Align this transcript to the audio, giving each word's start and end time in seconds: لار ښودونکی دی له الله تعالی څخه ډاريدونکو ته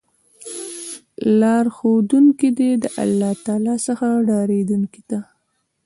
لار 1.39 1.65
ښودونکی 1.75 2.49
دی 2.57 2.69
له 2.81 2.89
الله 3.03 3.33
تعالی 3.45 3.75
څخه 3.87 4.07
ډاريدونکو 4.29 5.01
ته 5.09 5.19